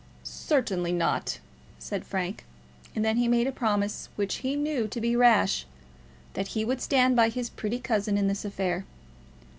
"Certainly 0.23 0.93
not," 0.93 1.37
said 1.77 2.05
Frank; 2.07 2.43
and 2.95 3.05
then 3.05 3.17
he 3.17 3.27
made 3.27 3.45
a 3.45 3.51
promise, 3.51 4.09
which 4.15 4.37
he 4.37 4.55
knew 4.55 4.87
to 4.87 4.99
be 4.99 5.15
rash, 5.15 5.67
that 6.33 6.47
he 6.57 6.65
would 6.65 6.81
stand 6.81 7.15
by 7.15 7.29
his 7.29 7.51
pretty 7.51 7.77
cousin 7.77 8.17
in 8.17 8.27
this 8.27 8.43
affair. 8.43 8.85